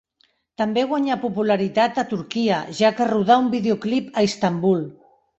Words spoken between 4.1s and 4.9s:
a Istanbul.